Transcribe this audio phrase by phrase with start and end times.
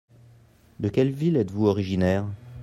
[0.79, 2.25] De quelle ville êtes-vous originaire?